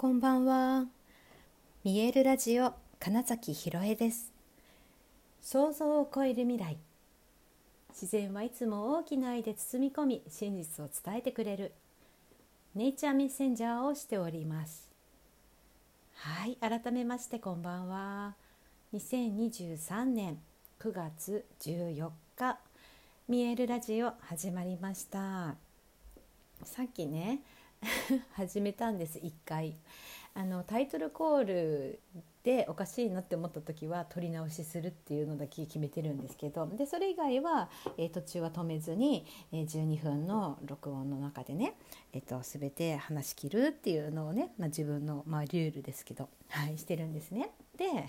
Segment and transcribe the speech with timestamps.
[0.00, 0.86] こんばんは。
[1.82, 4.32] 見えるラジオ金崎ひろえです。
[5.42, 6.76] 想像を超える未来。
[7.90, 11.72] 自然はいつも大きな愛で包み込み、真実を伝えてくれる。
[12.76, 14.88] ネイチャーメッセンジャーをしております。
[16.14, 18.36] はい、改めましてこんばんは。
[18.94, 20.38] 2023年
[20.78, 22.60] 9月14日、
[23.26, 25.56] 見えるラジオ始まりました。
[26.62, 27.40] さっきね。
[28.32, 29.76] 始めたんです1回
[30.34, 32.00] あのタイトルコール
[32.44, 41.74] でおかしいなって思った時は撮り直しするっていうのだけ決めてるんですけどでそれ以外は、えー途中は止めずに、えー12分の録音の中でね、
[42.12, 47.50] えー、と全て話し切るっていうのをね、まあ、自分の、まあ、ルールですけど、はい、してるんですね。
[47.76, 48.08] で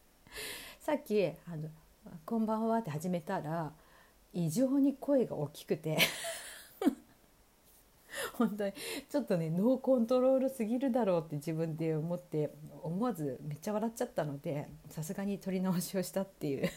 [0.80, 1.68] さっきあの
[2.24, 3.72] 「こんばんは」って始めたら
[4.32, 5.98] 異常に声が大きくて。
[8.38, 8.72] 本当に
[9.08, 12.50] ちょっとねノーコントロールすぎるだろうって自分で思って
[12.82, 16.68] 思わずめっちゃ笑っちゃったのでさすがに撮り直しをしたっていう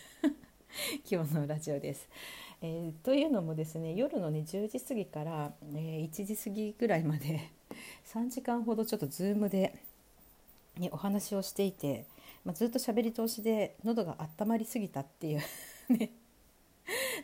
[1.09, 2.07] 今日のラジオです。
[2.61, 7.51] えーというのもですね夜のね10時過ぎから、えー1時過ぎぐらいまで
[8.05, 9.75] 3時間ほどちょっと Zoom で、
[10.77, 12.05] ね、お話をしていて、
[12.43, 15.41] まあ、ずっと喋り通しで喉が温まりすぎたっていう
[15.93, 16.11] ね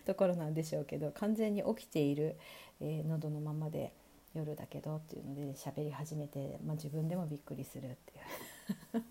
[0.05, 2.37] ところなんでしょうけど完全に起きている、
[2.79, 3.91] えー喉のままで
[4.33, 9.03] 夜だけどっていうので喋り始めて、まあ、自分でもびっくりするっていう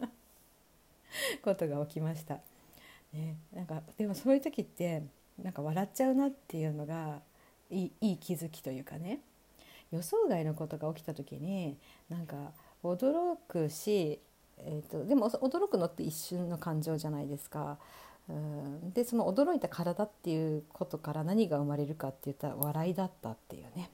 [1.43, 2.41] ことが起きました。
[3.13, 5.03] ね、なんかでもそういう時って
[5.39, 7.21] なんか笑っちゃうなっていうのが
[7.71, 9.21] いいいい気づきというかね
[9.91, 11.77] 予想外のことが起きた時に
[12.09, 14.19] なんか驚くし、
[14.59, 17.79] えー、とでも驚くのって一瞬の感情じゃないですか。
[18.29, 23.91] うんでその驚いた体っていうことから何が生まれるかって言ったら笑いだったっていうね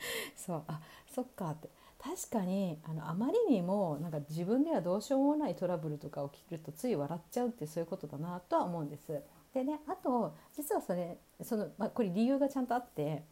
[0.36, 1.68] そうあそっかって
[1.98, 9.22] 確かにあのあまりにもなんか自分ではどうしようもないトラブルとか起きるとつい笑っちゃうってそういうことだなとは思うんです。
[9.52, 13.24] でねあと実はそれその、まあ、これ理由がちゃんとあって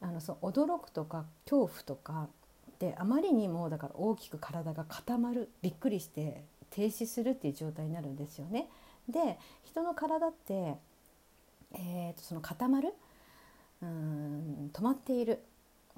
[0.00, 2.28] あのその驚くとか恐怖とか
[2.78, 8.70] であまりにもだから大きく体が固まるびっくりして停止するっていう状態になるんですよね。
[9.08, 10.76] で人の体って、
[11.74, 12.94] えー、とその固まる
[13.82, 15.42] うん止まっている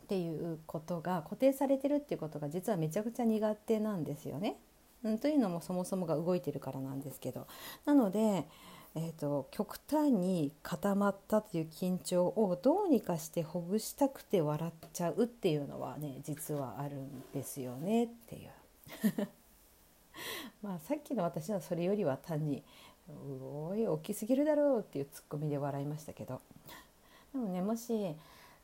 [0.02, 4.56] っていうことが固定されてるっていうことが実はめちゃくちゃ苦手なんですよね。
[5.04, 7.46] うん、というのもそもそもが動いてるからなんですけど
[7.84, 8.46] なので、
[8.94, 18.50] えー、と極端に固まったという緊張をどうにかしてほぐしたくて笑っちゃうっていうのはね実はあるんですよねっていう。
[20.62, 22.62] まあさっきの私はそれよりは単に
[23.08, 26.40] 「おい大きすぎるだろう」っていうツッコミで笑いましたけど
[27.32, 28.14] でもねもし、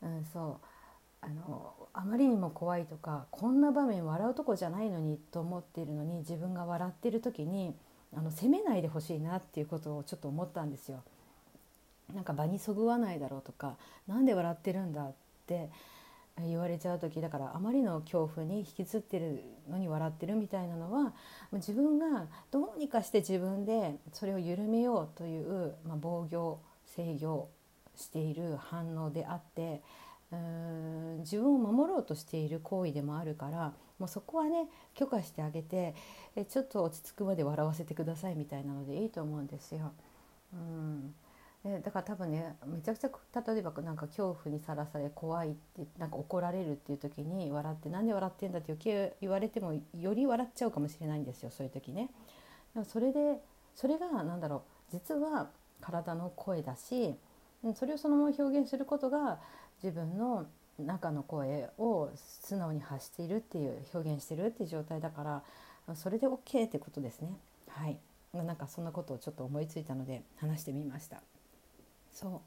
[0.03, 0.78] うん、そう
[1.21, 7.75] あのあまりにも怖いとかこんな場面笑うとこじゃないのにと思っているのに自分が笑ってる時に
[8.17, 11.03] あの責めないでほしいなっていうことをちょっと思ったんですよ。
[12.15, 15.13] なんか場にそぐわないだろうとかなんで笑ってるんだっ
[15.47, 15.69] て
[16.47, 21.13] 言われちゃう時だからあまりの恐怖に引きずってるのに笑ってるみたいなのは
[21.53, 27.49] 自分がどうにかして自分でそれを緩めようという、まあ、防御制御
[27.97, 29.83] している反応であって
[30.33, 35.95] うーん自分を守ろうとしている行為でもあるからもうそこはね許可してあげて
[36.37, 39.93] えちょっと落ち着くまで笑わせてくださいみたいなのでいいと思うんですよ。
[40.53, 41.15] うん
[41.83, 43.11] だから多分ねめちゃくちゃ
[43.53, 52.11] 例えばなんか恐怖にさらされ怖いってなんか怒られるっていう時に笑ってなんで笑ってんだって余計言われてもより笑っちゃうかもしれないんですよそういう時ね。
[52.75, 53.41] でもそれで
[53.75, 55.51] それが何だろう実は
[55.81, 57.17] 体の声だし
[57.75, 59.41] それをそのまま表現することが
[59.83, 60.47] 自分の
[60.79, 65.43] 中の声を素直に発しているっていう表現してるっていう状態だか
[65.87, 67.33] らそれで OK ってことですね。
[67.69, 67.99] はい
[68.33, 71.23] なんかそんなことをちょっと思いついたので話してみました。
[72.13, 72.41] そう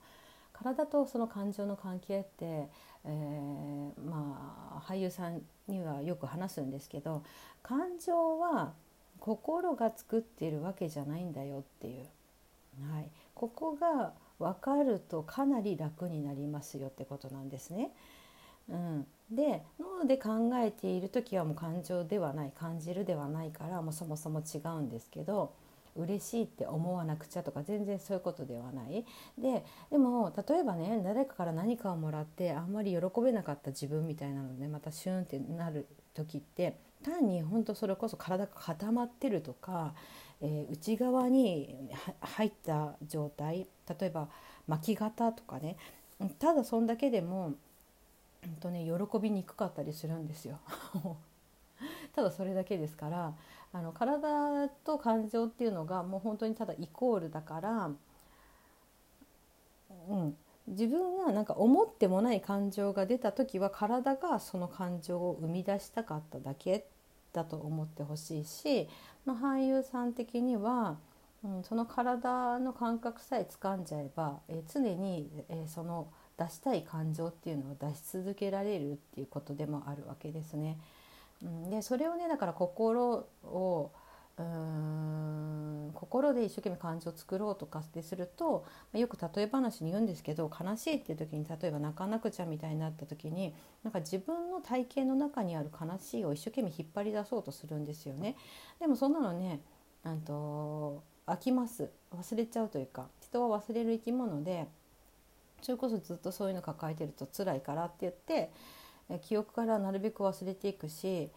[0.53, 2.69] 体とその感情の関係って、
[3.03, 7.23] えーまあ俳優さんにはよく話すんですけど
[7.63, 8.73] 感情は
[9.19, 17.91] 心が作っているわけじゃないんだよっていう、はい、ここが分かるとかなり楽になりますよってことなんですね。
[18.69, 25.53] うん、で脳で考えている時はもう感情ではない感じるではないからもうそもそも違うんですけど
[25.95, 29.05] 嬉しいって思わなくちゃとか全然そういうことではない
[29.37, 39.93] ででも例えばね誰かから何かをもらってあんまり喜べなかった自分みたいなのでまたシュンってなる時って単に本当それこそ体が固まってるとか、
[40.41, 41.89] えー内側に
[42.21, 43.67] 入った状態
[43.99, 44.29] 例えば
[44.67, 45.77] 巻き肩とかね
[46.39, 47.53] ただそんだけでも
[48.43, 50.59] うんとね、喜びにくかったりするんですよ。
[52.13, 53.33] ただそれだけですから
[53.71, 57.91] あの体と感情っていうのがもう本当にただイコールだから、
[60.09, 60.37] うん、
[60.67, 66.87] 自分がなんか思ってもない感情が出た時は体がその感情を生み出したかっただけ
[67.33, 68.87] だと思ってほしいし、
[69.25, 70.97] まあ、俳優さん的には、
[71.43, 76.07] うん、その体の感覚さえ掴んじゃえば、えー、常に、えー、その
[76.37, 80.77] 出したい感情っていうのを出し続けられるっていうことでもあるわけですね。
[81.43, 83.91] うん、でそれをねだから心を
[84.41, 93.53] うーん心で一生懸命感情を作ろうとかってすると、よく例え話に言うんですけど悲しいっていう時に例えば泣かなくちゃみたいになった時に
[93.83, 98.35] なんか自分の体型の中にある悲しいを一生懸命引っ張り出そうとするんですよね。
[98.79, 99.61] でもそんなのね
[100.03, 104.67] あと飽きます忘れちゃうというか人は忘れる生き物で
[105.61, 108.51] それこそずっとそういうの抱えてると辛いからって言って
[109.19, 111.29] 記憶からなるべく忘れていくし、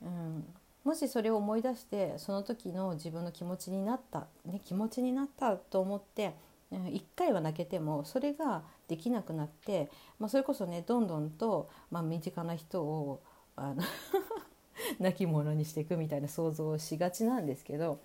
[0.00, 0.44] うん、
[0.84, 6.34] もしそれを思い出してその時の自分の気持ちになった、ね、気持ちになったと思って
[6.72, 13.22] 1回は泣けてもそれができなくなって、まあ、それこそねどんどんと、まあ、身近な人を
[13.56, 13.82] あの
[14.98, 18.00] 泣き者にしていくみたいな想像をしがちなんですけど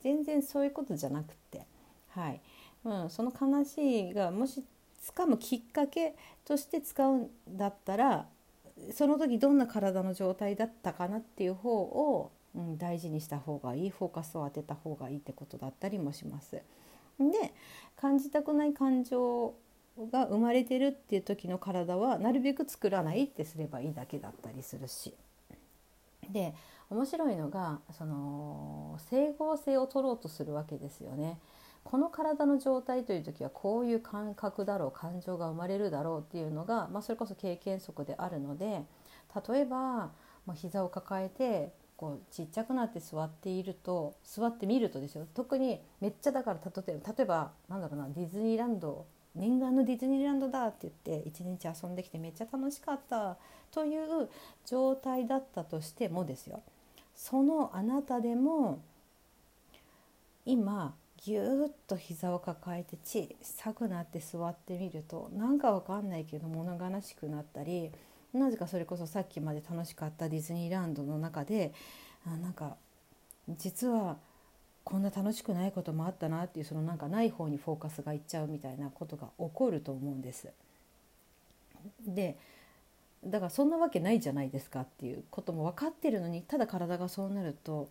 [0.00, 1.66] 全然そういうことじゃなくって、
[2.08, 2.40] はい。
[2.84, 4.64] うん、その悲しいがもし
[5.02, 8.26] 掴むきっかけとして使うんだったら
[8.90, 16.60] その時どんな体の状態だったかなっていう方を、うん、大事にした方がいいフォーカスを当てた方がいいってことだったりもします。
[17.18, 17.54] で
[17.96, 19.54] 感じたくない感情
[20.10, 25.14] が生まれてるっていう時の体はなるべく作らないってすればいいだけだったりするし。
[26.30, 26.54] で
[26.88, 31.38] 面白いのがその整合性を取ろうとするわけですよね。
[31.84, 38.84] この体の状態という時はこういう感覚だろう感情が生まれるだろうっていうのが、まあ、それこそ経験則であるので
[39.48, 39.78] 例えば、
[40.46, 45.26] まあ、膝を抱えてこうちっちゃくなって座っていると座ってみるとですよ。
[45.34, 53.36] 特にめっちゃだから例えば例えばなんだろうなディズニーランド念願のディズニーランドだって言って一日遊んできてめっちゃ楽しかった
[53.70, 54.28] という
[54.66, 56.62] 状態だったとしてもですよ。
[57.14, 58.82] そのあなたでも
[60.44, 60.94] 今
[61.24, 67.92] ぎゅーっと膝を抱えて小さくなって座ってみるとなんかわかんないけど物悲しくなったり
[68.32, 71.72] なぜかそれこそさっきまで楽しかったディズニーランドの中で
[72.26, 72.76] あなんか
[73.48, 74.16] 実は
[74.84, 80.48] こんな楽しくないこともあったなっていうそのなんかない方にフォーカスがいっちゃうみたいなことが起こると思うんです。
[82.06, 82.36] で
[83.24, 87.88] だからそんなわけないじゃないですかっていうことも分かってるのにただ体がそうなると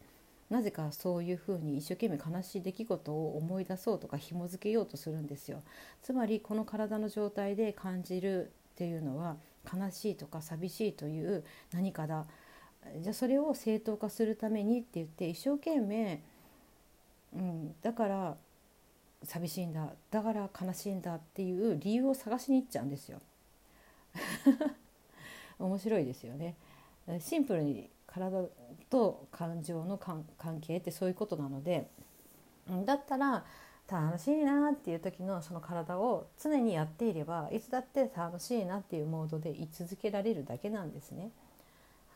[0.52, 5.64] なぜかそういうふうに一生懸命悲しい出来事を思い出そうとか紐付けようとするんですよ。
[6.04, 9.38] つまりこの体の状態で感じるっていうのは
[9.74, 12.26] 悲しいとか寂しいという何かだ
[13.00, 16.22] じゃあそれを正当化するためにって言って一生懸命、
[17.34, 18.36] うん、だから
[19.24, 23.22] 寂しいんだだから悲しいんだっていう理由を探しに行っちゃうんですよ。
[25.60, 26.56] 面白いですよね。
[27.20, 28.50] シンプルに体
[28.90, 30.26] と感情の関
[30.60, 31.90] 係ってそういうことなので
[32.86, 33.46] だったら
[33.90, 41.32] 楽しいなっていう時のその体を常にやっていればいつだって楽しいなっていうモードで居続けられるだけなんですね。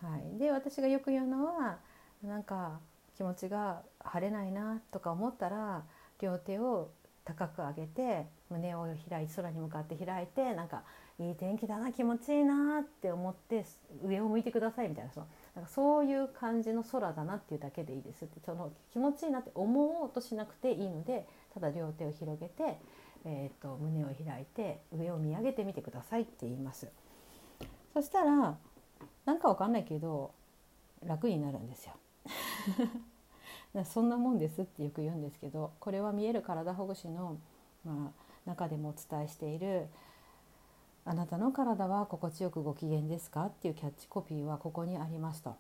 [0.02, 1.78] はい、で私がよく言うのは
[2.24, 2.80] なんか
[3.18, 5.84] 気持ちが晴れないなとか思ったら
[6.22, 6.90] 両手を
[7.26, 10.84] 高く上げて胸を開いて空に向かって開いてなんか
[11.20, 13.66] いい天気だな気持ちいいなって思って
[14.04, 22.78] 上を向いてくださいみたいなそのなんかそういう感じの空だなっていうだけでいいですってその気持ちいいなって思おうとしなくていいのでただ両手を広げて、
[23.24, 26.88] えーと、胸を開いて上を見上げてみてくださいって言います。
[27.94, 28.58] そしたら
[29.26, 30.34] なんかわかんないけど
[31.06, 31.94] 楽になるんですよ。
[33.86, 37.38] そんなもんですってよく言うんですけどこれは見える体ほぐしの、
[37.86, 39.88] まあ、中でもお伝えしている
[41.06, 43.46] あなたの体は心地よくご機嫌ですか？
[43.46, 45.56] っていうキャッチコピーはここにありますと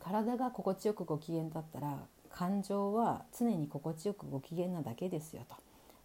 [0.00, 1.96] 体が心地よくご機嫌だったら
[2.30, 5.56] 感情は常に心地よくご機嫌なだけですよと。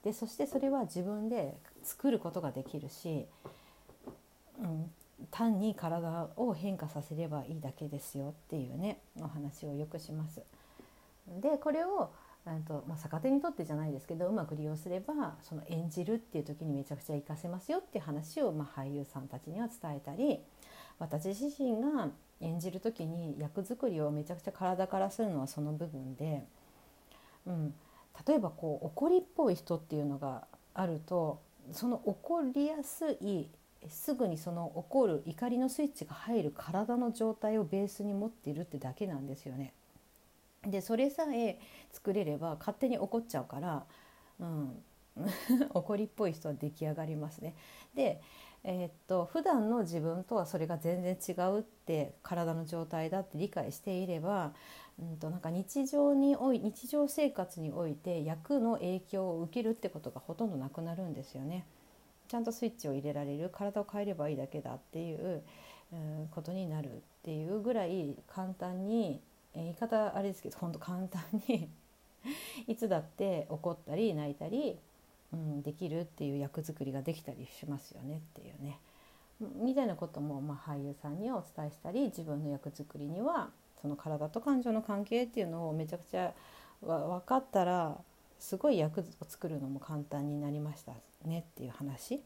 [0.03, 3.25] でそしてそれは自分で作ることができるし、
[4.61, 4.91] うん、
[5.31, 10.41] 単に体を変化させればいいだけですよっていうねお話をよくします。
[11.41, 12.11] でこれを
[12.67, 20.39] とまあ、逆手にとってじゃないですけどうまく利用すればその演じるっていう時にめちゃくちゃ活かせますよっていう話を、まあ、俳優さんたちには伝えたり
[20.99, 22.09] 私自身が
[22.41, 26.43] 演じる時に役作りをめちゃくちゃ体からするのはその部分で、
[27.47, 27.73] うん、
[28.27, 33.47] 例えばこう怒りっぽい人っていうのがあるとその怒りやすい
[33.89, 39.73] すぐにその起こる怒りのスイッチが入る体の状態をベースに持っているってだけなんですよね。
[40.67, 41.59] でそれさえ
[41.91, 43.85] 作れれば勝手に怒っちゃうから、
[44.39, 44.83] うん、
[45.73, 47.55] 怒りっぽい人は出来上がりますね。
[47.93, 48.21] で、
[48.63, 54.53] えー、っと普段の自分とはそれが全然違うって体の状態だって理解していれば、
[54.99, 61.65] うんとなんか日常におい日常生活において役の影響を受けるってことがほとんどなくなるんですよね。
[62.27, 65.43] ちゃんとスイッチを入れられる体を変えればいいだけだっていう、
[65.93, 69.21] うん、ことになるっていうぐらい簡単に、
[69.55, 71.69] え、言い方あれですけど本当簡単に
[72.67, 74.79] いつだって怒ったり泣いたり、
[75.33, 78.79] うん、できるっていう役作りができたりしますよねっていうね。
[79.39, 86.33] みたいなことも、まあ、俳優さんにはお伝えしたり自分の役作りにはその体と感情の関係っていうのをめちゃくちゃ
[86.81, 87.99] 分かったら
[88.39, 90.93] すごい役を作るのも簡単になりました
[91.25, 92.15] ねっていう話。
[92.15, 92.21] っ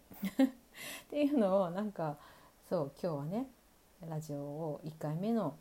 [1.10, 2.18] ていうのをなんか
[2.70, 3.48] そう今日はね
[4.08, 5.56] ラジオを1回目の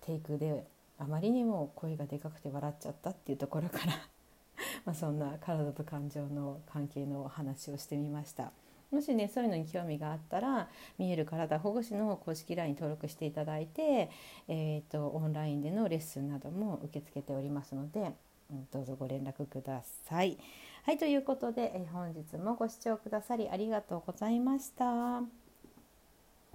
[0.00, 0.66] テイクで
[1.02, 3.92] あまりにも声がでかくて笑っちゃったっていうところから
[4.86, 8.52] まそんな体と感情の関係のお話をしてみました。
[8.92, 10.68] もしねそういうのに興味があったら
[10.98, 14.10] 見える体保護士の公式 LINE 登録していただいて、
[14.48, 18.12] えーと、オンラインでのレッスンなども受け付けておりますので、
[18.50, 20.36] うん、どうぞご連絡ください。
[20.82, 25.22] はいということで、え本日もご視聴くださりありがとうございました。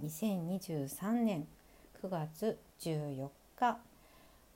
[0.03, 1.47] 2023年
[2.03, 3.79] 9月14日